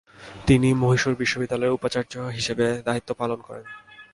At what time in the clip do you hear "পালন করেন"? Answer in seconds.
3.13-3.65